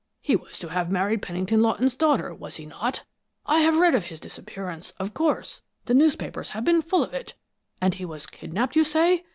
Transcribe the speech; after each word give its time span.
He 0.19 0.35
was 0.35 0.57
to 0.57 0.69
have 0.69 0.89
married 0.89 1.21
Pennington 1.21 1.61
Lawton's 1.61 1.93
daughter, 1.93 2.33
was 2.33 2.55
he 2.55 2.65
not? 2.65 3.03
I 3.45 3.59
have 3.59 3.77
read 3.77 3.93
of 3.93 4.05
his 4.05 4.19
disappearance, 4.19 4.93
of 4.97 5.13
course; 5.13 5.61
the 5.85 5.93
newspapers 5.93 6.49
have 6.49 6.65
been 6.65 6.81
full 6.81 7.03
of 7.03 7.13
it. 7.13 7.35
And 7.79 7.93
he 7.93 8.05
was 8.05 8.25
kidnaped, 8.25 8.75
you 8.75 8.83
say? 8.83 9.25